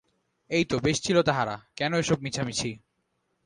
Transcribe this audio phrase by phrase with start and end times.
[0.49, 2.69] এই তো বেশ ছিল তাহারা, কেন এসব মিছামিছি।